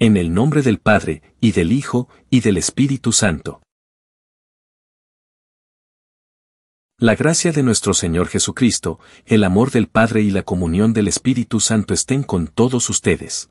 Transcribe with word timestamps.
En 0.00 0.16
el 0.16 0.34
nombre 0.34 0.62
del 0.62 0.78
Padre, 0.80 1.22
y 1.40 1.52
del 1.52 1.70
Hijo, 1.70 2.08
y 2.28 2.40
del 2.40 2.56
Espíritu 2.56 3.12
Santo. 3.12 3.62
La 6.98 7.14
gracia 7.14 7.52
de 7.52 7.62
nuestro 7.62 7.94
Señor 7.94 8.26
Jesucristo, 8.26 8.98
el 9.26 9.44
amor 9.44 9.70
del 9.70 9.86
Padre 9.86 10.22
y 10.22 10.30
la 10.30 10.42
comunión 10.42 10.92
del 10.92 11.06
Espíritu 11.06 11.60
Santo 11.60 11.94
estén 11.94 12.24
con 12.24 12.48
todos 12.48 12.90
ustedes. 12.90 13.48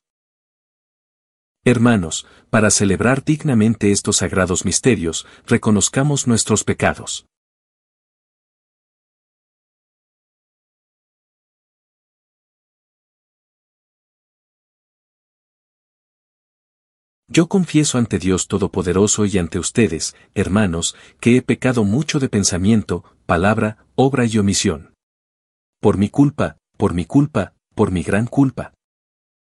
Hermanos, 1.66 2.28
para 2.50 2.70
celebrar 2.70 3.24
dignamente 3.24 3.92
estos 3.94 4.18
sagrados 4.18 4.66
misterios, 4.66 5.26
reconozcamos 5.48 6.28
nuestros 6.28 6.66
pecados. 6.66 7.26
Yo 17.30 17.48
confieso 17.48 17.98
ante 17.98 18.20
Dios 18.20 18.50
Todopoderoso 18.50 19.26
y 19.26 19.38
ante 19.38 19.58
ustedes, 19.58 20.18
hermanos, 20.36 20.98
que 21.22 21.38
he 21.38 21.42
pecado 21.42 21.86
mucho 21.86 22.20
de 22.20 22.28
pensamiento, 22.28 23.06
palabra, 23.26 23.88
obra 23.96 24.26
y 24.26 24.38
omisión. 24.38 24.94
Por 25.80 25.98
mi 25.98 26.10
culpa, 26.10 26.58
por 26.78 26.94
mi 26.94 27.06
culpa, 27.06 27.54
por 27.74 27.92
mi 27.92 28.04
gran 28.04 28.28
culpa. 28.28 28.74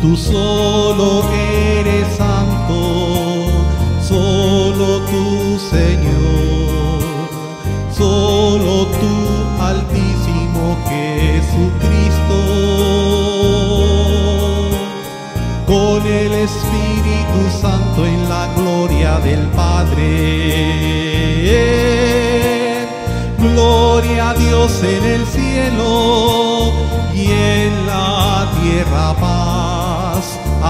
Tú 0.00 0.16
solo 0.16 1.24
eres 1.32 2.06
santo, 2.16 3.48
solo 4.00 5.00
tú 5.10 5.58
Señor, 5.58 7.02
solo 7.90 8.86
tú 8.86 9.14
altísimo 9.60 10.78
Jesucristo. 10.88 12.38
Con 15.66 16.06
el 16.06 16.32
Espíritu 16.32 17.50
Santo 17.60 18.06
en 18.06 18.28
la 18.28 18.46
gloria 18.54 19.18
del 19.18 19.48
Padre. 19.48 20.04
Gloria 23.36 24.30
a 24.30 24.34
Dios 24.34 24.80
en 24.84 25.04
el 25.04 25.26
cielo 25.26 26.72
y 27.12 27.26
en 27.26 27.86
la 27.86 28.48
tierra 28.62 29.14
paz 29.20 29.47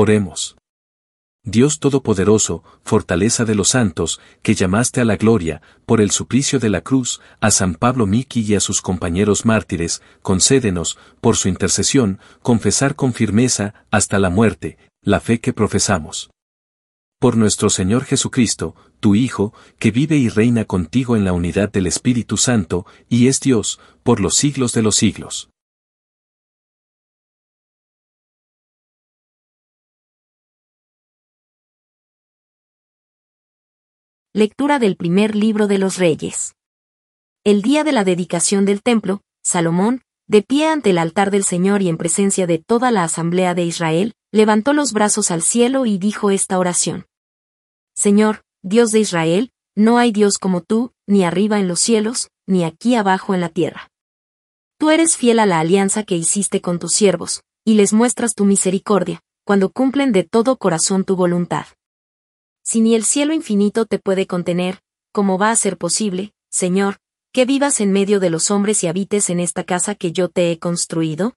Oremos. 0.00 0.56
Dios 1.42 1.80
Todopoderoso, 1.80 2.62
fortaleza 2.84 3.44
de 3.44 3.56
los 3.56 3.70
santos, 3.70 4.20
que 4.42 4.54
llamaste 4.54 5.00
a 5.00 5.04
la 5.04 5.16
gloria, 5.16 5.60
por 5.86 6.00
el 6.00 6.12
suplicio 6.12 6.60
de 6.60 6.68
la 6.68 6.82
cruz, 6.82 7.20
a 7.40 7.50
San 7.50 7.74
Pablo 7.74 8.06
Miki 8.06 8.42
y 8.42 8.54
a 8.54 8.60
sus 8.60 8.80
compañeros 8.80 9.44
mártires, 9.44 10.00
concédenos, 10.22 10.98
por 11.20 11.34
su 11.34 11.48
intercesión, 11.48 12.20
confesar 12.42 12.94
con 12.94 13.12
firmeza, 13.12 13.74
hasta 13.90 14.20
la 14.20 14.30
muerte, 14.30 14.78
la 15.02 15.18
fe 15.18 15.40
que 15.40 15.52
profesamos. 15.52 16.30
Por 17.18 17.36
nuestro 17.36 17.68
Señor 17.68 18.04
Jesucristo, 18.04 18.76
tu 19.00 19.16
Hijo, 19.16 19.52
que 19.80 19.90
vive 19.90 20.16
y 20.16 20.28
reina 20.28 20.64
contigo 20.64 21.16
en 21.16 21.24
la 21.24 21.32
unidad 21.32 21.72
del 21.72 21.88
Espíritu 21.88 22.36
Santo, 22.36 22.86
y 23.08 23.26
es 23.26 23.40
Dios, 23.40 23.80
por 24.04 24.20
los 24.20 24.36
siglos 24.36 24.72
de 24.74 24.82
los 24.82 24.94
siglos. 24.94 25.50
Lectura 34.38 34.78
del 34.78 34.94
primer 34.94 35.34
libro 35.34 35.66
de 35.66 35.78
los 35.78 35.96
Reyes. 35.96 36.54
El 37.42 37.60
día 37.60 37.82
de 37.82 37.90
la 37.90 38.04
dedicación 38.04 38.66
del 38.66 38.84
templo, 38.84 39.20
Salomón, 39.42 40.02
de 40.28 40.42
pie 40.42 40.68
ante 40.68 40.90
el 40.90 40.98
altar 40.98 41.32
del 41.32 41.42
Señor 41.42 41.82
y 41.82 41.88
en 41.88 41.96
presencia 41.96 42.46
de 42.46 42.58
toda 42.58 42.92
la 42.92 43.02
asamblea 43.02 43.56
de 43.56 43.64
Israel, 43.64 44.14
levantó 44.30 44.74
los 44.74 44.92
brazos 44.92 45.32
al 45.32 45.42
cielo 45.42 45.86
y 45.86 45.98
dijo 45.98 46.30
esta 46.30 46.56
oración. 46.60 47.06
Señor, 47.96 48.44
Dios 48.62 48.92
de 48.92 49.00
Israel, 49.00 49.50
no 49.74 49.98
hay 49.98 50.12
Dios 50.12 50.38
como 50.38 50.60
tú, 50.60 50.92
ni 51.08 51.24
arriba 51.24 51.58
en 51.58 51.66
los 51.66 51.80
cielos, 51.80 52.30
ni 52.46 52.62
aquí 52.62 52.94
abajo 52.94 53.34
en 53.34 53.40
la 53.40 53.48
tierra. 53.48 53.90
Tú 54.78 54.90
eres 54.90 55.16
fiel 55.16 55.40
a 55.40 55.46
la 55.46 55.58
alianza 55.58 56.04
que 56.04 56.14
hiciste 56.14 56.60
con 56.60 56.78
tus 56.78 56.92
siervos, 56.92 57.42
y 57.64 57.74
les 57.74 57.92
muestras 57.92 58.36
tu 58.36 58.44
misericordia, 58.44 59.20
cuando 59.44 59.70
cumplen 59.70 60.12
de 60.12 60.22
todo 60.22 60.58
corazón 60.58 61.02
tu 61.02 61.16
voluntad. 61.16 61.66
Si 62.70 62.82
ni 62.82 62.94
el 62.94 63.02
cielo 63.02 63.32
infinito 63.32 63.86
te 63.86 63.98
puede 63.98 64.26
contener, 64.26 64.82
¿cómo 65.10 65.38
va 65.38 65.50
a 65.50 65.56
ser 65.56 65.78
posible, 65.78 66.34
Señor, 66.50 66.98
que 67.32 67.46
vivas 67.46 67.80
en 67.80 67.92
medio 67.92 68.20
de 68.20 68.28
los 68.28 68.50
hombres 68.50 68.84
y 68.84 68.88
habites 68.88 69.30
en 69.30 69.40
esta 69.40 69.64
casa 69.64 69.94
que 69.94 70.12
yo 70.12 70.28
te 70.28 70.52
he 70.52 70.58
construido? 70.58 71.32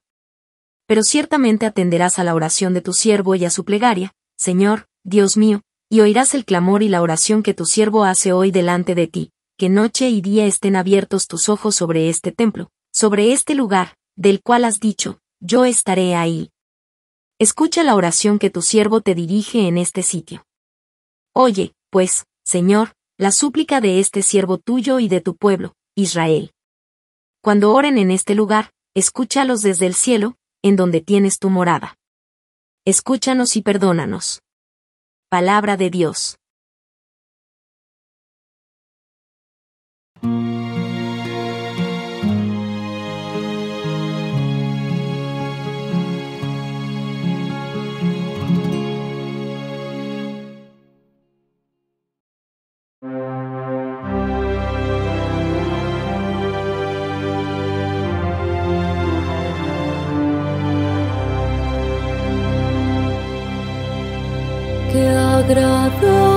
Pero 0.86 1.02
ciertamente 1.02 1.64
atenderás 1.64 2.18
a 2.18 2.24
la 2.24 2.34
oración 2.34 2.74
de 2.74 2.82
tu 2.82 2.92
siervo 2.92 3.34
y 3.34 3.46
a 3.46 3.50
su 3.50 3.64
plegaria, 3.64 4.12
Señor, 4.36 4.88
Dios 5.04 5.38
mío, 5.38 5.62
y 5.88 6.00
oirás 6.00 6.34
el 6.34 6.44
clamor 6.44 6.82
y 6.82 6.90
la 6.90 7.00
oración 7.00 7.42
que 7.42 7.54
tu 7.54 7.64
siervo 7.64 8.04
hace 8.04 8.34
hoy 8.34 8.50
delante 8.50 8.94
de 8.94 9.06
ti, 9.06 9.30
que 9.56 9.70
noche 9.70 10.10
y 10.10 10.20
día 10.20 10.44
estén 10.44 10.76
abiertos 10.76 11.28
tus 11.28 11.48
ojos 11.48 11.74
sobre 11.74 12.10
este 12.10 12.32
templo, 12.32 12.68
sobre 12.92 13.32
este 13.32 13.54
lugar, 13.54 13.96
del 14.16 14.42
cual 14.42 14.66
has 14.66 14.80
dicho, 14.80 15.18
yo 15.40 15.64
estaré 15.64 16.14
ahí. 16.14 16.50
Escucha 17.38 17.84
la 17.84 17.94
oración 17.94 18.38
que 18.38 18.50
tu 18.50 18.60
siervo 18.60 19.00
te 19.00 19.14
dirige 19.14 19.66
en 19.66 19.78
este 19.78 20.02
sitio. 20.02 20.44
Oye, 21.34 21.74
pues, 21.90 22.26
Señor, 22.44 22.92
la 23.18 23.32
súplica 23.32 23.80
de 23.80 24.00
este 24.00 24.20
siervo 24.20 24.58
tuyo 24.58 24.98
y 24.98 25.08
de 25.08 25.22
tu 25.22 25.34
pueblo, 25.34 25.72
Israel. 25.94 26.52
Cuando 27.42 27.72
oren 27.72 27.96
en 27.96 28.10
este 28.10 28.34
lugar, 28.34 28.70
escúchalos 28.94 29.62
desde 29.62 29.86
el 29.86 29.94
cielo, 29.94 30.36
en 30.62 30.76
donde 30.76 31.00
tienes 31.00 31.38
tu 31.38 31.48
morada. 31.48 31.96
Escúchanos 32.84 33.56
y 33.56 33.62
perdónanos. 33.62 34.42
Palabra 35.30 35.78
de 35.78 35.88
Dios. 35.88 36.36
Qué 65.42 66.31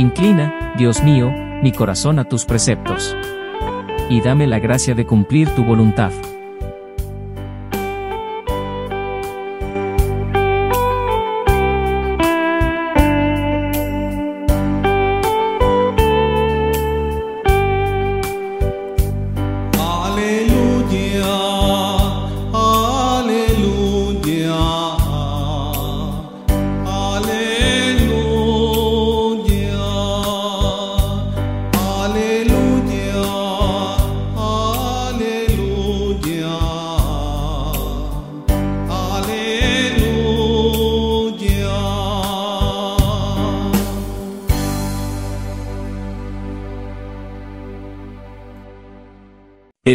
Inclina, 0.00 0.72
Dios 0.78 1.02
mío, 1.02 1.30
mi 1.62 1.72
corazón 1.72 2.18
a 2.18 2.24
tus 2.24 2.46
preceptos. 2.46 3.14
Y 4.08 4.22
dame 4.22 4.46
la 4.46 4.58
gracia 4.58 4.94
de 4.94 5.04
cumplir 5.04 5.50
tu 5.50 5.62
voluntad. 5.62 6.10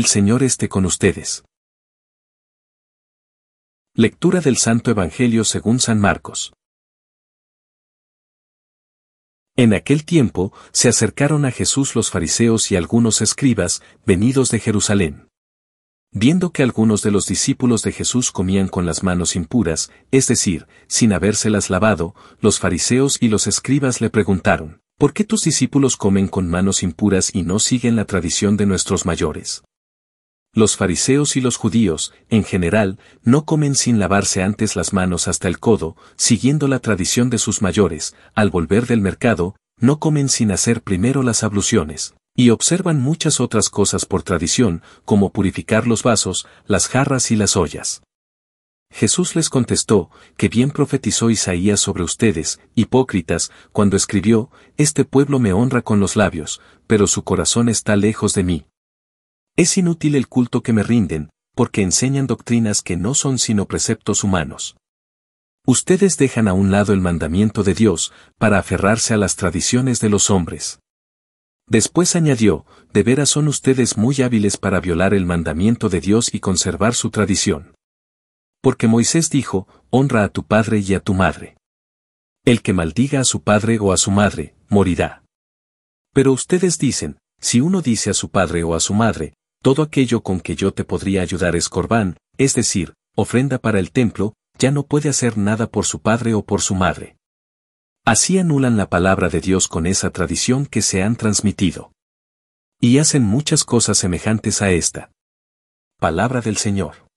El 0.05 0.09
Señor 0.09 0.43
esté 0.43 0.69
con 0.69 0.85
ustedes. 0.85 1.43
Lectura 3.95 4.39
del 4.39 4.57
Santo 4.57 4.91
Evangelio 4.91 5.43
según 5.43 5.79
San 5.79 5.99
Marcos. 5.99 6.53
En 9.55 9.73
aquel 9.73 10.05
tiempo, 10.05 10.53
se 10.71 10.89
acercaron 10.89 11.43
a 11.43 11.49
Jesús 11.49 11.95
los 11.95 12.11
fariseos 12.11 12.71
y 12.71 12.75
algunos 12.75 13.19
escribas, 13.23 13.81
venidos 14.05 14.51
de 14.51 14.59
Jerusalén. 14.59 15.27
Viendo 16.11 16.51
que 16.51 16.61
algunos 16.61 17.01
de 17.01 17.09
los 17.09 17.25
discípulos 17.25 17.81
de 17.81 17.91
Jesús 17.91 18.31
comían 18.31 18.67
con 18.67 18.85
las 18.85 19.01
manos 19.01 19.35
impuras, 19.35 19.89
es 20.11 20.27
decir, 20.27 20.67
sin 20.85 21.13
habérselas 21.13 21.71
lavado, 21.71 22.13
los 22.41 22.59
fariseos 22.59 23.17
y 23.19 23.29
los 23.29 23.47
escribas 23.47 24.01
le 24.01 24.11
preguntaron, 24.11 24.81
¿por 24.99 25.13
qué 25.13 25.23
tus 25.23 25.41
discípulos 25.41 25.97
comen 25.97 26.27
con 26.27 26.47
manos 26.47 26.83
impuras 26.83 27.33
y 27.33 27.41
no 27.41 27.57
siguen 27.57 27.95
la 27.95 28.05
tradición 28.05 28.55
de 28.55 28.67
nuestros 28.67 29.07
mayores? 29.07 29.63
Los 30.55 30.77
fariseos 30.77 31.35
y 31.35 31.41
los 31.41 31.57
judíos, 31.57 32.13
en 32.29 32.45
general, 32.45 32.97
no 33.23 33.43
comen 33.43 33.75
sin 33.75 33.99
lavarse 33.99 34.41
antes 34.41 34.77
las 34.77 34.93
manos 34.93 35.27
hasta 35.27 35.49
el 35.49 35.59
codo, 35.59 35.97
siguiendo 36.15 36.69
la 36.69 36.79
tradición 36.79 37.29
de 37.29 37.39
sus 37.39 37.61
mayores, 37.61 38.15
al 38.35 38.51
volver 38.51 38.87
del 38.87 39.01
mercado, 39.01 39.57
no 39.81 39.99
comen 39.99 40.29
sin 40.29 40.53
hacer 40.53 40.81
primero 40.81 41.23
las 41.23 41.43
abluciones, 41.43 42.15
y 42.37 42.51
observan 42.51 43.01
muchas 43.01 43.41
otras 43.41 43.67
cosas 43.67 44.05
por 44.05 44.23
tradición, 44.23 44.81
como 45.03 45.33
purificar 45.33 45.87
los 45.87 46.03
vasos, 46.03 46.47
las 46.67 46.87
jarras 46.87 47.31
y 47.31 47.35
las 47.35 47.57
ollas. 47.57 48.01
Jesús 48.89 49.35
les 49.35 49.49
contestó, 49.49 50.09
que 50.37 50.47
bien 50.47 50.71
profetizó 50.71 51.29
Isaías 51.29 51.81
sobre 51.81 52.03
ustedes, 52.03 52.61
hipócritas, 52.75 53.51
cuando 53.73 53.97
escribió, 53.97 54.49
Este 54.77 55.03
pueblo 55.03 55.37
me 55.37 55.51
honra 55.51 55.81
con 55.81 55.99
los 55.99 56.15
labios, 56.15 56.61
pero 56.87 57.07
su 57.07 57.25
corazón 57.25 57.67
está 57.67 57.97
lejos 57.97 58.33
de 58.33 58.43
mí. 58.45 58.65
Es 59.57 59.77
inútil 59.77 60.15
el 60.15 60.27
culto 60.27 60.61
que 60.61 60.73
me 60.73 60.83
rinden, 60.83 61.29
porque 61.55 61.81
enseñan 61.81 62.27
doctrinas 62.27 62.81
que 62.81 62.97
no 62.97 63.13
son 63.13 63.39
sino 63.39 63.65
preceptos 63.67 64.25
humanos. 64.25 64.75
Ustedes 65.65 66.17
dejan 66.17 66.49
a 66.49 66.53
un 66.53 66.71
lado 66.71 66.91
el 66.91 66.99
mandamiento 66.99 67.63
de 67.63 67.73
Dios, 67.73 68.11
para 68.37 68.59
aferrarse 68.59 69.13
a 69.13 69.17
las 69.17 69.37
tradiciones 69.37 70.01
de 70.01 70.09
los 70.09 70.29
hombres. 70.29 70.79
Después 71.67 72.17
añadió, 72.17 72.65
de 72.91 73.03
veras 73.03 73.29
son 73.29 73.47
ustedes 73.47 73.97
muy 73.97 74.21
hábiles 74.21 74.57
para 74.57 74.81
violar 74.81 75.13
el 75.13 75.25
mandamiento 75.25 75.87
de 75.87 76.01
Dios 76.01 76.33
y 76.33 76.41
conservar 76.41 76.93
su 76.93 77.09
tradición. 77.09 77.75
Porque 78.61 78.87
Moisés 78.87 79.29
dijo, 79.29 79.67
honra 79.89 80.25
a 80.25 80.29
tu 80.29 80.43
padre 80.43 80.79
y 80.79 80.93
a 80.93 80.99
tu 80.99 81.13
madre. 81.13 81.55
El 82.43 82.61
que 82.61 82.73
maldiga 82.73 83.21
a 83.21 83.23
su 83.23 83.41
padre 83.41 83.79
o 83.79 83.93
a 83.93 83.97
su 83.97 84.11
madre, 84.11 84.53
morirá. 84.67 85.23
Pero 86.13 86.33
ustedes 86.33 86.77
dicen, 86.77 87.17
si 87.39 87.61
uno 87.61 87.81
dice 87.81 88.09
a 88.09 88.13
su 88.13 88.29
padre 88.29 88.63
o 88.63 88.75
a 88.75 88.79
su 88.79 88.93
madre, 88.93 89.33
todo 89.65 89.81
aquello 89.81 90.21
con 90.21 90.41
que 90.41 90.55
yo 90.55 90.75
te 90.75 90.83
podría 90.83 91.23
ayudar 91.23 91.55
es 91.55 91.69
corbán, 91.69 92.17
es 92.37 92.53
decir, 92.53 92.93
ofrenda 93.15 93.57
para 93.57 93.79
el 93.79 93.91
templo, 93.91 94.35
ya 94.59 94.69
no 94.69 94.85
puede 94.85 95.09
hacer 95.09 95.39
nada 95.39 95.65
por 95.71 95.87
su 95.87 96.01
padre 96.03 96.35
o 96.35 96.45
por 96.45 96.61
su 96.61 96.75
madre. 96.75 97.17
Así 98.05 98.37
anulan 98.37 98.77
la 98.77 98.91
palabra 98.91 99.27
de 99.27 99.41
Dios 99.41 99.67
con 99.67 99.87
esa 99.87 100.11
tradición 100.11 100.67
que 100.67 100.83
se 100.83 101.01
han 101.01 101.15
transmitido. 101.15 101.91
Y 102.79 102.99
hacen 102.99 103.23
muchas 103.23 103.63
cosas 103.63 103.97
semejantes 103.97 104.61
a 104.61 104.69
esta. 104.69 105.09
Palabra 105.99 106.41
del 106.41 106.57
Señor. 106.57 107.07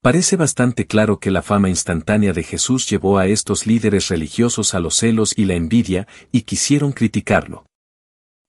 Parece 0.00 0.36
bastante 0.36 0.86
claro 0.86 1.18
que 1.18 1.32
la 1.32 1.42
fama 1.42 1.70
instantánea 1.70 2.32
de 2.32 2.44
Jesús 2.44 2.88
llevó 2.88 3.18
a 3.18 3.26
estos 3.26 3.66
líderes 3.66 4.06
religiosos 4.10 4.74
a 4.74 4.78
los 4.78 4.94
celos 4.94 5.36
y 5.36 5.46
la 5.46 5.54
envidia, 5.54 6.06
y 6.30 6.42
quisieron 6.42 6.92
criticarlo. 6.92 7.66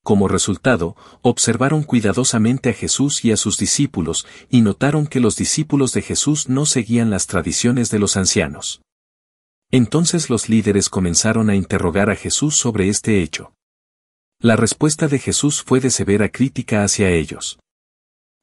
Como 0.07 0.29
resultado, 0.29 0.95
observaron 1.21 1.83
cuidadosamente 1.83 2.69
a 2.69 2.73
Jesús 2.73 3.25
y 3.25 3.33
a 3.33 3.35
sus 3.35 3.57
discípulos, 3.57 4.25
y 4.49 4.61
notaron 4.61 5.05
que 5.05 5.19
los 5.19 5.35
discípulos 5.35 5.91
de 5.91 6.01
Jesús 6.01 6.47
no 6.47 6.65
seguían 6.65 7.09
las 7.09 7.27
tradiciones 7.27 7.91
de 7.91 7.99
los 7.99 8.15
ancianos. 8.15 8.81
Entonces 9.69 10.29
los 10.29 10.47
líderes 10.47 10.87
comenzaron 10.87 11.49
a 11.49 11.57
interrogar 11.57 12.09
a 12.09 12.15
Jesús 12.15 12.55
sobre 12.55 12.87
este 12.87 13.21
hecho. 13.21 13.51
La 14.39 14.55
respuesta 14.55 15.09
de 15.09 15.19
Jesús 15.19 15.61
fue 15.61 15.81
de 15.81 15.89
severa 15.89 16.29
crítica 16.29 16.85
hacia 16.85 17.09
ellos. 17.09 17.59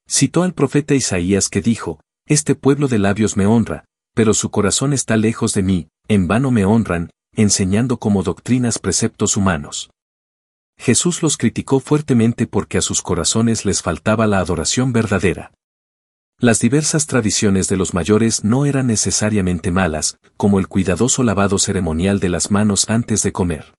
Citó 0.07 0.43
al 0.43 0.53
profeta 0.53 0.95
Isaías 0.95 1.49
que 1.49 1.63
dijo, 1.63 1.99
Este 2.27 2.55
pueblo 2.55 2.89
de 2.89 2.99
labios 2.99 3.39
me 3.39 3.47
honra, 3.47 3.87
pero 4.15 4.35
su 4.35 4.51
corazón 4.51 4.93
está 4.93 5.17
lejos 5.17 5.55
de 5.55 5.63
mí, 5.63 5.89
en 6.09 6.29
vano 6.29 6.51
me 6.51 6.67
honran, 6.67 7.09
enseñando 7.33 7.97
como 7.97 8.23
doctrinas 8.23 8.79
preceptos 8.79 9.39
humanos. 9.39 9.89
Jesús 10.79 11.23
los 11.23 11.37
criticó 11.37 11.81
fuertemente 11.81 12.47
porque 12.47 12.79
a 12.79 12.83
sus 12.83 13.03
corazones 13.03 13.65
les 13.65 13.83
faltaba 13.83 14.27
la 14.27 14.39
adoración 14.39 14.93
verdadera. 14.93 15.53
Las 16.39 16.59
diversas 16.59 17.07
tradiciones 17.07 17.69
de 17.69 17.77
los 17.77 17.95
mayores 17.95 18.45
no 18.45 18.67
eran 18.67 18.89
necesariamente 18.89 19.71
malas, 19.71 20.19
como 20.37 20.59
el 20.59 20.67
cuidadoso 20.67 21.23
lavado 21.23 21.59
ceremonial 21.59 22.19
de 22.19 22.29
las 22.29 22.51
manos 22.51 22.91
antes 22.91 23.23
de 23.23 23.33
comer. 23.33 23.75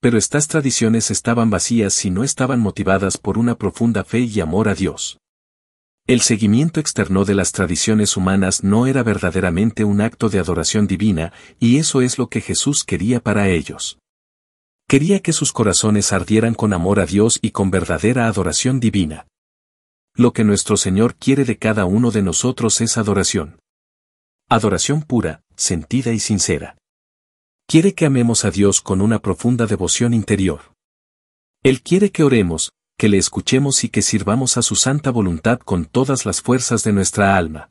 Pero 0.00 0.16
estas 0.16 0.48
tradiciones 0.48 1.10
estaban 1.10 1.50
vacías 1.50 1.92
si 1.92 2.10
no 2.10 2.24
estaban 2.24 2.60
motivadas 2.60 3.18
por 3.18 3.38
una 3.38 3.56
profunda 3.56 4.04
fe 4.04 4.20
y 4.20 4.40
amor 4.40 4.68
a 4.68 4.74
Dios. 4.74 5.18
El 6.06 6.20
seguimiento 6.20 6.80
externo 6.80 7.24
de 7.24 7.34
las 7.34 7.52
tradiciones 7.52 8.16
humanas 8.16 8.62
no 8.62 8.86
era 8.86 9.02
verdaderamente 9.02 9.84
un 9.84 10.02
acto 10.02 10.28
de 10.28 10.38
adoración 10.38 10.86
divina, 10.86 11.32
y 11.58 11.78
eso 11.78 12.02
es 12.02 12.18
lo 12.18 12.28
que 12.28 12.42
Jesús 12.42 12.84
quería 12.84 13.20
para 13.20 13.48
ellos. 13.48 13.98
Quería 14.94 15.18
que 15.18 15.32
sus 15.32 15.52
corazones 15.52 16.12
ardieran 16.12 16.54
con 16.54 16.72
amor 16.72 17.00
a 17.00 17.04
Dios 17.04 17.40
y 17.42 17.50
con 17.50 17.72
verdadera 17.72 18.28
adoración 18.28 18.78
divina. 18.78 19.26
Lo 20.14 20.32
que 20.32 20.44
nuestro 20.44 20.76
Señor 20.76 21.16
quiere 21.16 21.44
de 21.44 21.58
cada 21.58 21.84
uno 21.84 22.12
de 22.12 22.22
nosotros 22.22 22.80
es 22.80 22.96
adoración. 22.96 23.58
Adoración 24.48 25.02
pura, 25.02 25.42
sentida 25.56 26.12
y 26.12 26.20
sincera. 26.20 26.78
Quiere 27.66 27.94
que 27.94 28.06
amemos 28.06 28.44
a 28.44 28.52
Dios 28.52 28.80
con 28.80 29.00
una 29.00 29.18
profunda 29.18 29.66
devoción 29.66 30.14
interior. 30.14 30.60
Él 31.64 31.82
quiere 31.82 32.12
que 32.12 32.22
oremos, 32.22 32.70
que 32.96 33.08
le 33.08 33.18
escuchemos 33.18 33.82
y 33.82 33.88
que 33.88 34.00
sirvamos 34.00 34.56
a 34.58 34.62
su 34.62 34.76
santa 34.76 35.10
voluntad 35.10 35.58
con 35.58 35.86
todas 35.86 36.24
las 36.24 36.40
fuerzas 36.40 36.84
de 36.84 36.92
nuestra 36.92 37.36
alma. 37.36 37.68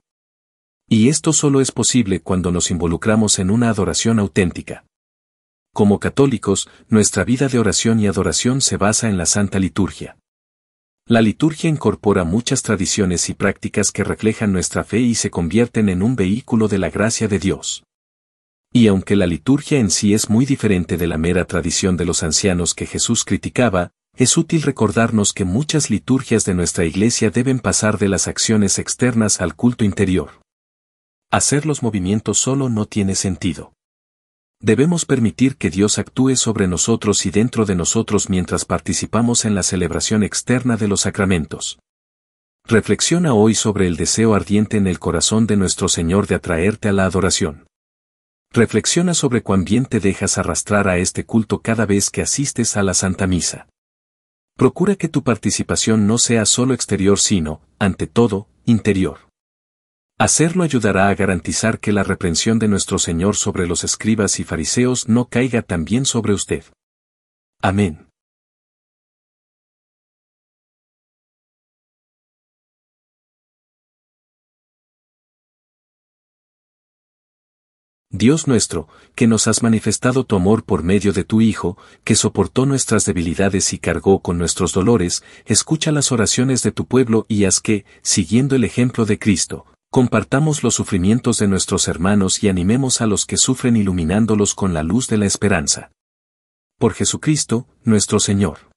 Y 0.90 1.08
esto 1.08 1.32
solo 1.32 1.62
es 1.62 1.72
posible 1.72 2.20
cuando 2.20 2.52
nos 2.52 2.70
involucramos 2.70 3.40
en 3.40 3.50
una 3.50 3.70
adoración 3.70 4.20
auténtica. 4.20 4.84
Como 5.76 6.00
católicos, 6.00 6.70
nuestra 6.88 7.24
vida 7.24 7.48
de 7.48 7.58
oración 7.58 8.00
y 8.00 8.06
adoración 8.06 8.62
se 8.62 8.78
basa 8.78 9.10
en 9.10 9.18
la 9.18 9.26
Santa 9.26 9.58
Liturgia. 9.58 10.18
La 11.08 11.20
liturgia 11.20 11.68
incorpora 11.68 12.24
muchas 12.24 12.62
tradiciones 12.62 13.28
y 13.28 13.34
prácticas 13.34 13.92
que 13.92 14.04
reflejan 14.04 14.54
nuestra 14.54 14.84
fe 14.84 15.00
y 15.00 15.16
se 15.16 15.32
convierten 15.32 15.90
en 15.90 16.04
un 16.04 16.16
vehículo 16.16 16.68
de 16.68 16.78
la 16.78 16.92
gracia 16.92 17.28
de 17.28 17.40
Dios. 17.40 17.84
Y 18.72 18.86
aunque 18.86 19.16
la 19.16 19.26
liturgia 19.26 19.80
en 19.80 19.90
sí 19.90 20.14
es 20.14 20.30
muy 20.30 20.46
diferente 20.46 20.96
de 20.96 21.08
la 21.08 21.18
mera 21.18 21.46
tradición 21.46 21.98
de 21.98 22.06
los 22.06 22.22
ancianos 22.22 22.76
que 22.76 22.86
Jesús 22.86 23.24
criticaba, 23.26 23.90
es 24.16 24.38
útil 24.38 24.62
recordarnos 24.62 25.34
que 25.34 25.44
muchas 25.44 25.90
liturgias 25.90 26.46
de 26.46 26.54
nuestra 26.54 26.86
iglesia 26.86 27.32
deben 27.32 27.60
pasar 27.60 27.98
de 27.98 28.10
las 28.10 28.28
acciones 28.28 28.78
externas 28.78 29.42
al 29.42 29.56
culto 29.56 29.84
interior. 29.84 30.40
Hacer 31.32 31.66
los 31.66 31.82
movimientos 31.82 32.38
solo 32.38 32.70
no 32.70 32.86
tiene 32.86 33.16
sentido. 33.16 33.74
Debemos 34.64 35.04
permitir 35.04 35.58
que 35.58 35.70
Dios 35.70 36.00
actúe 36.00 36.38
sobre 36.38 36.70
nosotros 36.70 37.26
y 37.26 37.32
dentro 37.32 37.66
de 37.66 37.76
nosotros 37.76 38.30
mientras 38.30 38.64
participamos 38.64 39.44
en 39.44 39.56
la 39.56 39.64
celebración 39.64 40.24
externa 40.24 40.78
de 40.78 40.88
los 40.88 41.02
sacramentos. 41.02 41.80
Reflexiona 42.66 43.34
hoy 43.34 43.56
sobre 43.56 43.88
el 43.88 43.98
deseo 43.98 44.36
ardiente 44.36 44.78
en 44.78 44.88
el 44.88 45.00
corazón 45.00 45.48
de 45.48 45.58
nuestro 45.58 45.90
Señor 45.90 46.28
de 46.28 46.36
atraerte 46.36 46.88
a 46.88 46.94
la 46.94 47.04
adoración. 47.04 47.68
Reflexiona 48.54 49.14
sobre 49.14 49.44
cuán 49.44 49.66
bien 49.66 49.86
te 49.86 50.00
dejas 50.00 50.38
arrastrar 50.38 50.88
a 50.88 50.98
este 50.98 51.26
culto 51.26 51.60
cada 51.62 51.86
vez 51.86 52.10
que 52.10 52.22
asistes 52.22 52.78
a 52.78 52.84
la 52.84 52.94
Santa 52.94 53.28
Misa. 53.28 53.68
Procura 54.56 54.96
que 54.96 55.10
tu 55.10 55.24
participación 55.24 56.08
no 56.08 56.18
sea 56.18 56.46
solo 56.46 56.74
exterior 56.74 57.20
sino, 57.20 57.60
ante 57.80 58.08
todo, 58.08 58.48
interior. 58.64 59.33
Hacerlo 60.20 60.64
ayudará 60.64 61.10
a 61.10 61.16
garantizar 61.16 61.80
que 61.80 61.92
la 61.92 62.04
reprensión 62.04 62.60
de 62.60 62.68
nuestro 62.68 63.00
Señor 63.00 63.36
sobre 63.36 63.66
los 63.66 63.84
escribas 63.84 64.40
y 64.40 64.44
fariseos 64.44 65.10
no 65.10 65.26
caiga 65.26 65.64
también 65.64 66.06
sobre 66.06 66.34
usted. 66.34 66.64
Amén. 67.62 68.08
Dios 78.16 78.48
nuestro, 78.48 78.88
que 79.16 79.26
nos 79.26 79.48
has 79.48 79.64
manifestado 79.64 80.24
tu 80.24 80.36
amor 80.36 80.64
por 80.64 80.84
medio 80.84 81.14
de 81.14 81.24
tu 81.24 81.42
Hijo, 81.42 81.80
que 82.04 82.14
soportó 82.14 82.68
nuestras 82.68 83.06
debilidades 83.06 83.74
y 83.74 83.80
cargó 83.80 84.20
con 84.20 84.38
nuestros 84.38 84.72
dolores, 84.72 85.24
escucha 85.48 85.92
las 85.92 86.12
oraciones 86.12 86.62
de 86.62 86.72
tu 86.72 86.86
pueblo 86.86 87.26
y 87.28 87.46
haz 87.46 87.60
que, 87.60 87.86
siguiendo 88.04 88.56
el 88.56 88.66
ejemplo 88.66 89.08
de 89.08 89.18
Cristo, 89.18 89.66
compartamos 89.94 90.64
los 90.64 90.74
sufrimientos 90.74 91.38
de 91.38 91.48
nuestros 91.48 91.88
hermanos 91.88 92.44
y 92.44 92.50
animemos 92.50 93.00
a 93.00 93.06
los 93.06 93.28
que 93.28 93.38
sufren 93.38 93.78
iluminándolos 93.78 94.56
con 94.56 94.74
la 94.74 94.82
luz 94.82 95.08
de 95.08 95.18
la 95.20 95.28
esperanza. 95.28 95.92
Por 96.80 96.96
Jesucristo, 96.96 97.68
nuestro 97.84 98.20
Señor. 98.20 98.74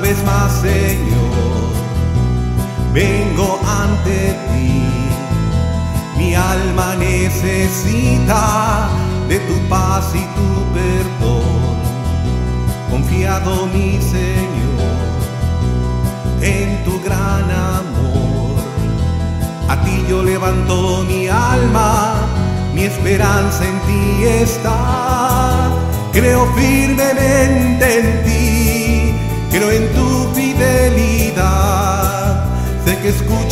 vez 0.00 0.24
más, 0.24 0.60
Señor, 0.62 1.17
vengo 2.98 3.60
ante 3.82 4.18
ti. 4.48 4.72
Mi 6.18 6.34
alma 6.34 6.96
necesita 6.96 8.42
de 9.28 9.38
tu 9.48 9.56
paz 9.68 10.04
y 10.22 10.24
tu 10.36 10.50
perdón. 10.76 11.76
Confiado, 12.90 13.52
mi 13.74 13.90
Señor, 14.14 14.96
en 16.54 16.68
tu 16.84 16.94
gran 17.06 17.46
amor. 17.76 18.56
A 19.72 19.74
ti 19.84 19.94
yo 20.08 20.22
levanto 20.22 21.04
mi 21.10 21.28
alma, 21.28 21.90
mi 22.74 22.82
esperanza 22.92 23.62
en 23.72 23.78
ti 23.86 24.24
está. 24.42 24.78
Creo 26.12 26.42
firmemente 26.56 27.86
en 28.00 28.08
ti 28.24 28.48
creo 29.50 29.70
en 29.70 29.92
tu 29.92 30.07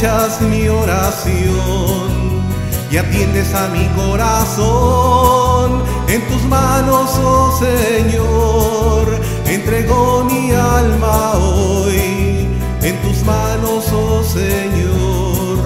escuchas 0.06 0.40
mi 0.42 0.68
oración 0.68 2.42
y 2.90 2.96
atiendes 2.96 3.52
a 3.54 3.68
mi 3.68 3.86
corazón. 4.00 5.82
En 6.08 6.22
tus 6.28 6.42
manos, 6.44 7.10
oh 7.22 7.58
Señor, 7.58 9.08
entrego 9.46 10.24
mi 10.24 10.52
alma 10.52 11.32
hoy. 11.32 12.46
En 12.82 12.96
tus 13.02 13.24
manos, 13.24 13.86
oh 13.92 14.22
Señor, 14.22 15.58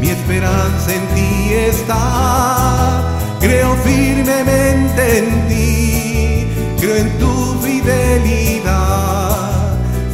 mi 0.00 0.08
esperanza 0.08 0.94
en 0.94 1.06
ti 1.14 1.52
está. 1.52 3.02
Creo 3.40 3.74
firmemente 3.84 5.18
en 5.18 5.48
ti, 5.48 6.46
creo 6.80 6.96
en 6.96 7.18
tu 7.18 7.58
fidelidad 7.60 8.52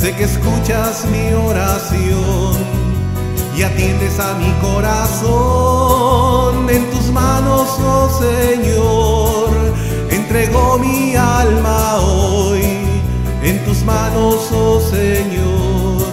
Sé 0.00 0.14
que 0.14 0.24
escuchas 0.24 1.04
mi 1.12 1.34
oración 1.34 2.77
y 3.58 3.62
atiendes 3.64 4.20
a 4.20 4.34
mi 4.34 4.52
corazón. 4.60 5.28
En 6.70 6.88
tus 6.90 7.10
manos, 7.10 7.68
oh 7.80 8.08
Señor, 8.08 9.50
entrego 10.10 10.78
mi 10.78 11.16
alma 11.16 11.96
hoy. 11.96 12.62
En 13.42 13.64
tus 13.64 13.82
manos, 13.82 14.52
oh 14.52 14.80
Señor, 14.80 16.06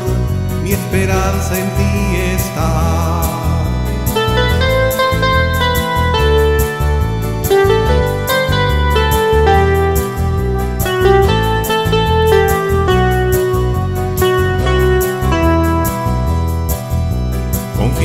mi 0.63 0.71
esperanza 0.71 1.59
en 1.59 1.69
ti 1.77 2.15
está. 2.35 3.44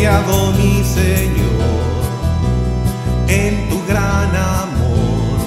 Mi 0.01 0.83
Señor 0.83 1.61
en 3.29 3.69
tu 3.69 3.85
gran 3.87 4.35
amor. 4.35 5.39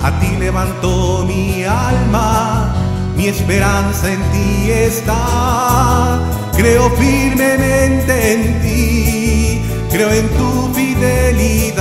A 0.00 0.20
ti 0.20 0.36
levantó 0.38 1.24
mi 1.26 1.64
alma, 1.64 2.72
mi 3.16 3.26
esperanza 3.26 4.12
en 4.12 4.22
ti 4.30 4.70
está. 4.70 6.20
Creo 6.56 6.88
firmemente 6.90 8.32
en 8.32 8.62
ti, 8.62 9.62
creo 9.90 10.12
en 10.12 10.28
tu 10.28 10.72
fidelidad. 10.72 11.78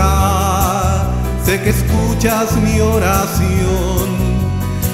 Sé 1.45 1.61
que 1.61 1.69
escuchas 1.69 2.55
mi 2.55 2.79
oración 2.81 4.17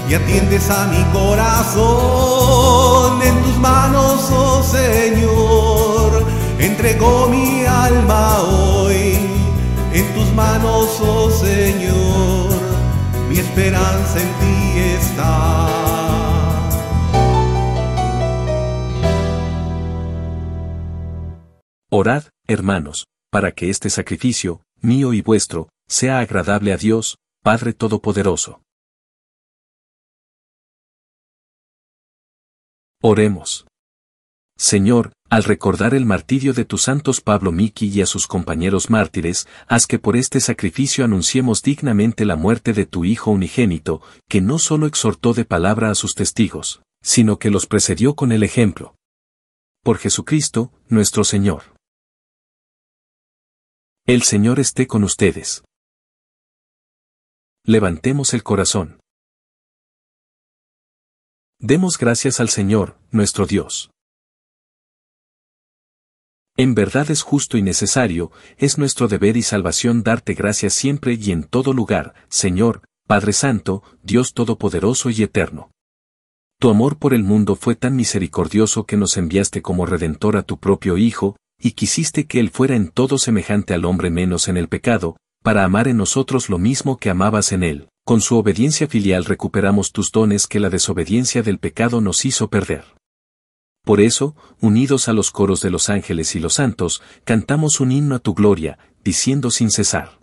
y 0.09 0.15
atiendes 0.15 0.69
a 0.69 0.87
mi 0.87 1.01
corazón. 1.13 2.83
En 3.21 3.41
tus 3.41 3.57
manos, 3.57 4.29
oh 4.31 4.61
Señor, 4.61 5.92
entregó 6.65 7.27
mi 7.29 7.65
alma 7.65 8.41
hoy. 8.41 9.17
En 9.93 10.13
tus 10.13 10.31
manos, 10.33 10.99
oh 11.01 11.29
Señor, 11.29 12.51
mi 13.29 13.37
esperanza 13.37 14.21
en 14.21 14.29
ti 14.39 14.79
está. 14.97 15.83
Orad, 21.91 22.23
hermanos, 22.47 23.05
para 23.31 23.51
que 23.51 23.69
este 23.69 23.91
sacrificio, 23.91 24.63
mío 24.81 25.13
y 25.13 25.21
vuestro, 25.21 25.69
sea 25.87 26.19
agradable 26.19 26.73
a 26.73 26.77
Dios, 26.77 27.17
Padre 27.43 27.73
Todopoderoso. 27.73 28.61
Oremos. 32.99 33.67
Señor, 34.57 35.11
al 35.33 35.45
recordar 35.45 35.95
el 35.95 36.05
martirio 36.05 36.53
de 36.53 36.63
tus 36.63 36.83
santos 36.83 37.19
Pablo 37.19 37.51
Miki 37.51 37.87
y 37.87 38.01
a 38.01 38.05
sus 38.05 38.27
compañeros 38.27 38.91
mártires, 38.91 39.47
haz 39.67 39.87
que 39.87 39.97
por 39.97 40.15
este 40.15 40.39
sacrificio 40.39 41.03
anunciemos 41.03 41.63
dignamente 41.63 42.23
la 42.23 42.35
muerte 42.35 42.71
de 42.71 42.85
tu 42.85 43.03
Hijo 43.03 43.31
unigénito, 43.31 44.03
que 44.29 44.41
no 44.41 44.59
solo 44.59 44.85
exhortó 44.85 45.33
de 45.33 45.43
palabra 45.43 45.89
a 45.89 45.95
sus 45.95 46.13
testigos, 46.13 46.83
sino 47.01 47.39
que 47.39 47.49
los 47.49 47.65
precedió 47.65 48.13
con 48.13 48.31
el 48.31 48.43
ejemplo. 48.43 48.95
Por 49.81 49.97
Jesucristo, 49.97 50.71
nuestro 50.87 51.23
Señor. 51.23 51.63
El 54.05 54.21
Señor 54.21 54.59
esté 54.59 54.85
con 54.85 55.03
ustedes. 55.03 55.63
Levantemos 57.65 58.35
el 58.35 58.43
corazón. 58.43 58.99
Demos 61.57 61.97
gracias 61.97 62.39
al 62.39 62.49
Señor, 62.49 62.99
nuestro 63.09 63.47
Dios. 63.47 63.92
En 66.55 66.75
verdad 66.75 67.09
es 67.09 67.23
justo 67.23 67.57
y 67.57 67.63
necesario, 67.63 68.31
es 68.57 68.77
nuestro 68.77 69.07
deber 69.07 69.37
y 69.37 69.41
salvación 69.41 70.03
darte 70.03 70.35
gracias 70.35 70.73
siempre 70.73 71.17
y 71.19 71.31
en 71.31 71.43
todo 71.43 71.73
lugar, 71.73 72.13
Señor, 72.29 72.83
Padre 73.07 73.33
Santo, 73.33 73.81
Dios 74.03 74.33
Todopoderoso 74.33 75.09
y 75.09 75.23
Eterno. 75.23 75.71
Tu 76.59 76.69
amor 76.69 76.97
por 76.97 77.15
el 77.15 77.23
mundo 77.23 77.55
fue 77.55 77.75
tan 77.75 77.95
misericordioso 77.95 78.85
que 78.85 78.97
nos 78.97 79.17
enviaste 79.17 79.63
como 79.63 79.87
Redentor 79.87 80.37
a 80.37 80.43
tu 80.43 80.59
propio 80.59 80.97
Hijo, 80.97 81.37
y 81.59 81.71
quisiste 81.71 82.27
que 82.27 82.39
Él 82.39 82.51
fuera 82.51 82.75
en 82.75 82.89
todo 82.89 83.17
semejante 83.17 83.73
al 83.73 83.83
hombre 83.83 84.11
menos 84.11 84.47
en 84.47 84.57
el 84.57 84.67
pecado, 84.67 85.17
para 85.43 85.63
amar 85.63 85.87
en 85.87 85.97
nosotros 85.97 86.49
lo 86.49 86.59
mismo 86.59 86.97
que 86.97 87.09
amabas 87.09 87.51
en 87.51 87.63
Él. 87.63 87.89
Con 88.05 88.21
su 88.21 88.37
obediencia 88.37 88.87
filial 88.87 89.25
recuperamos 89.25 89.91
tus 89.91 90.11
dones 90.11 90.45
que 90.45 90.59
la 90.59 90.69
desobediencia 90.69 91.41
del 91.41 91.57
pecado 91.57 91.99
nos 91.99 92.25
hizo 92.25 92.49
perder. 92.49 92.85
Por 93.85 93.99
eso, 93.99 94.33
unidos 94.61 95.09
a 95.09 95.13
los 95.13 95.29
coros 95.29 95.61
de 95.61 95.69
los 95.69 95.89
ángeles 95.89 96.35
y 96.35 96.39
los 96.39 96.53
santos, 96.53 97.01
cantamos 97.25 97.81
un 97.81 97.91
himno 97.91 98.15
a 98.15 98.19
tu 98.19 98.33
gloria, 98.33 98.77
diciendo 99.03 99.51
sin 99.51 99.71
cesar. 99.71 100.22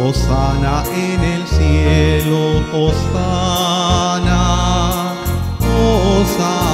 Osana 0.00 0.84
en 0.92 1.22
el 1.22 1.46
cielo, 1.46 2.62
Osana, 2.72 4.34
Osana, 5.60 6.73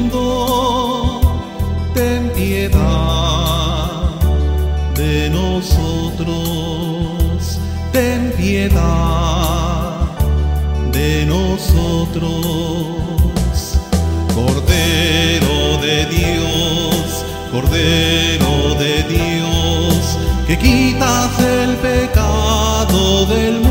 de 10.91 11.25
nosotros. 11.25 12.29
Cordero 14.35 15.81
de 15.81 16.05
Dios, 16.05 17.25
Cordero 17.51 18.75
de 18.75 19.03
Dios, 19.09 20.17
que 20.45 20.57
quitas 20.59 21.39
el 21.39 21.75
pecado 21.77 23.25
del 23.25 23.53
mundo. 23.53 23.70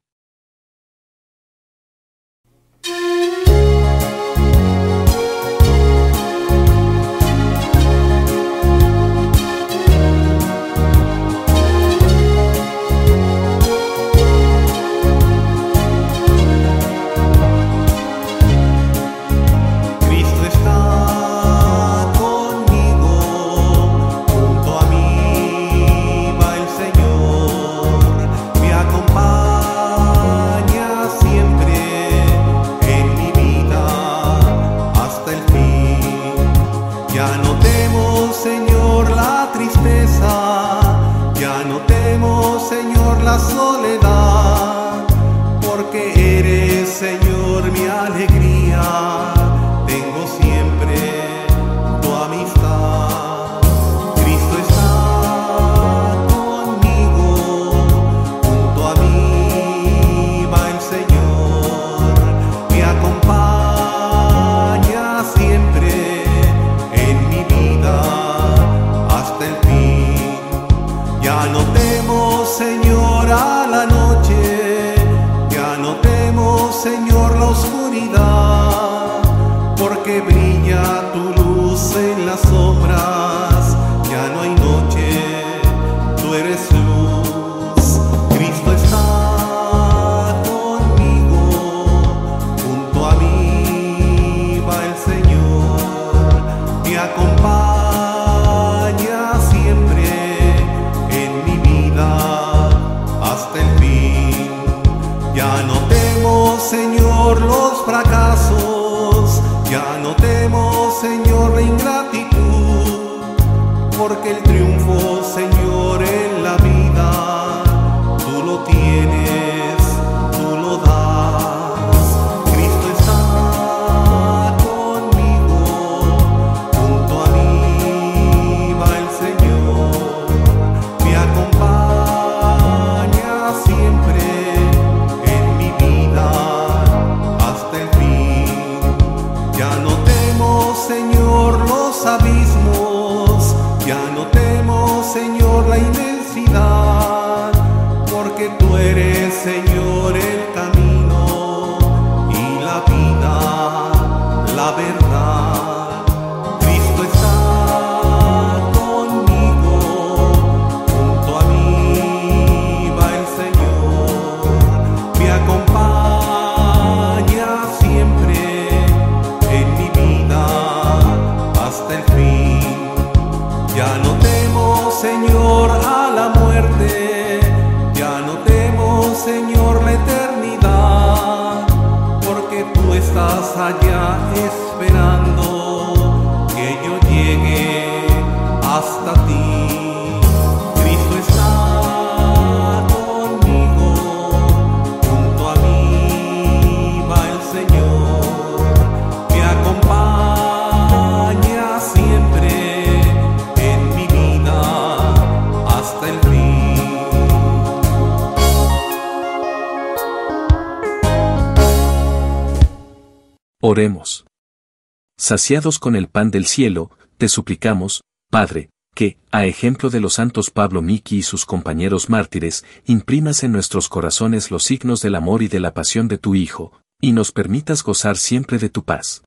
Saciados 215.21 215.77
con 215.77 215.95
el 215.95 216.07
pan 216.07 216.31
del 216.31 216.47
cielo, 216.47 216.89
te 217.19 217.29
suplicamos, 217.29 218.01
Padre, 218.31 218.71
que, 218.95 219.19
a 219.31 219.45
ejemplo 219.45 219.91
de 219.91 219.99
los 219.99 220.15
santos 220.15 220.49
Pablo 220.49 220.81
Miki 220.81 221.17
y 221.17 221.21
sus 221.21 221.45
compañeros 221.45 222.09
mártires, 222.09 222.65
imprimas 222.85 223.43
en 223.43 223.51
nuestros 223.51 223.87
corazones 223.87 224.49
los 224.49 224.63
signos 224.63 225.03
del 225.03 225.13
amor 225.13 225.43
y 225.43 225.47
de 225.47 225.59
la 225.59 225.75
pasión 225.75 226.07
de 226.07 226.17
tu 226.17 226.33
Hijo, 226.33 226.71
y 226.99 227.11
nos 227.11 227.31
permitas 227.31 227.83
gozar 227.83 228.17
siempre 228.17 228.57
de 228.57 228.69
tu 228.69 228.83
paz. 228.83 229.23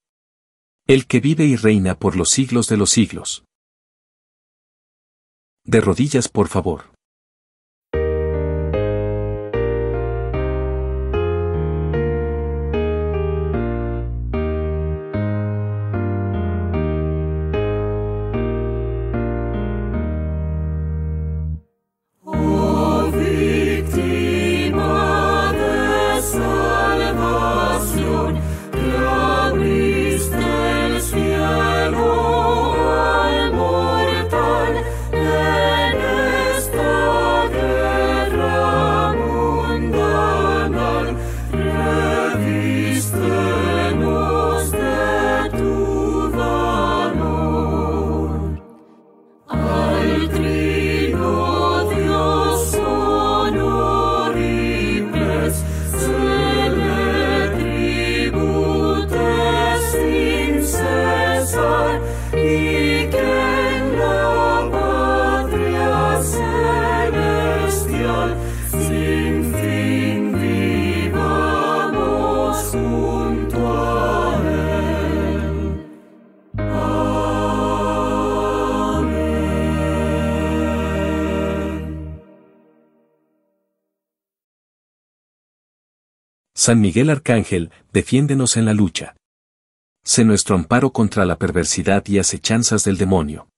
El 0.89 1.07
que 1.07 1.21
vive 1.21 1.45
y 1.45 1.55
reina 1.55 1.97
por 1.97 2.17
los 2.17 2.29
siglos 2.29 2.67
de 2.67 2.77
los 2.77 2.91
siglos. 2.91 3.45
De 5.63 5.81
rodillas, 5.81 6.27
por 6.27 6.49
favor. 6.49 6.94
San 86.65 86.81
Miguel 86.81 87.11
Arcángel, 87.11 87.71
defiéndenos 87.93 88.57
en 88.57 88.65
la 88.65 88.73
lucha. 88.73 89.15
Sé 90.03 90.25
nuestro 90.25 90.57
amparo 90.57 90.95
contra 90.95 91.27
la 91.27 91.37
perversidad 91.37 92.03
y 92.07 92.19
acechanzas 92.19 92.85
del 92.85 92.97
demonio. 92.97 93.51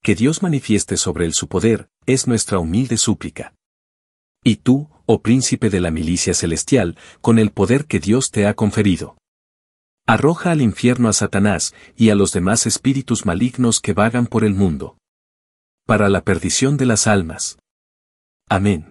Que 0.00 0.14
Dios 0.14 0.40
manifieste 0.40 0.96
sobre 0.96 1.24
él 1.24 1.34
su 1.34 1.48
poder, 1.48 1.88
es 2.06 2.28
nuestra 2.28 2.60
humilde 2.60 2.98
súplica. 2.98 3.52
Y 4.44 4.58
tú, 4.58 4.88
oh 5.06 5.22
príncipe 5.22 5.70
de 5.70 5.80
la 5.80 5.90
milicia 5.90 6.32
celestial, 6.32 6.96
con 7.20 7.40
el 7.40 7.50
poder 7.50 7.86
que 7.86 7.98
Dios 7.98 8.30
te 8.30 8.46
ha 8.46 8.54
conferido. 8.54 9.18
Arroja 10.06 10.52
al 10.52 10.62
infierno 10.62 11.08
a 11.08 11.12
Satanás 11.12 11.74
y 11.96 12.10
a 12.10 12.14
los 12.14 12.32
demás 12.32 12.64
espíritus 12.64 13.26
malignos 13.26 13.80
que 13.80 13.92
vagan 13.92 14.28
por 14.28 14.44
el 14.44 14.54
mundo. 14.54 14.98
Para 15.84 16.08
la 16.08 16.20
perdición 16.20 16.76
de 16.76 16.86
las 16.86 17.08
almas. 17.08 17.58
Amén. 18.48 18.89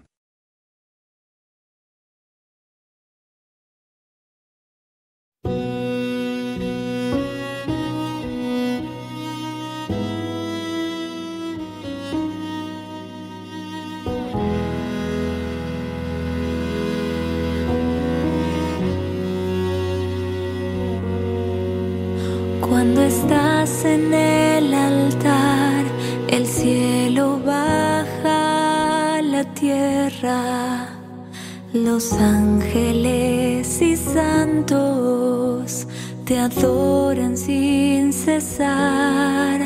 Los 30.21 32.11
ángeles 32.11 33.81
y 33.81 33.95
santos 33.95 35.87
te 36.25 36.37
adoran 36.37 37.37
sin 37.37 38.11
cesar. 38.11 39.61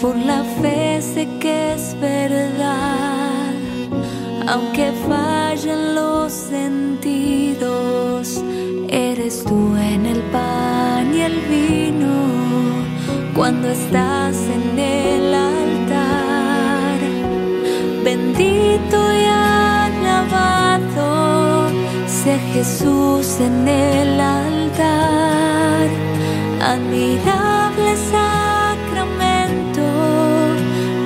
Por 0.00 0.16
la 0.16 0.42
fe 0.62 1.02
sé 1.02 1.28
que 1.40 1.74
es 1.74 1.94
verdad, 2.00 3.52
aunque 4.46 4.92
fallen 5.06 5.94
los 5.94 6.32
sentidos, 6.32 7.62
eres 8.88 9.44
tú 9.44 9.76
en 9.76 10.06
el 10.06 10.22
pan 10.32 11.14
y 11.14 11.20
el 11.20 11.38
vino 11.50 12.86
cuando 13.34 13.68
estás 13.68 14.36
en 14.36 14.78
el 14.78 15.34
altar. 15.34 16.98
Bendito 18.02 19.15
Jesús 22.56 23.38
en 23.38 23.68
el 23.68 24.18
altar. 24.18 25.88
Admirable 26.62 27.94
sacramento, 28.14 29.84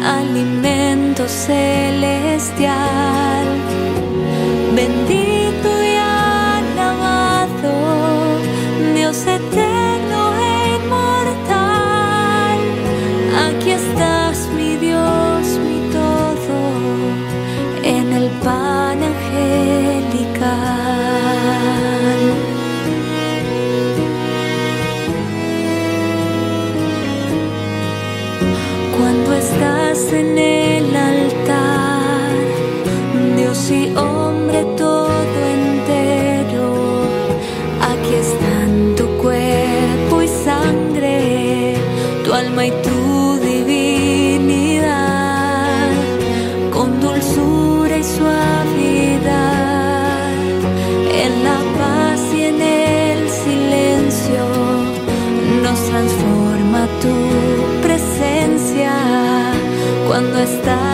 alimento 0.05 1.27
celestial. 1.27 3.00
Estás 30.21 30.39
en 30.39 30.60
cuando 60.59 60.90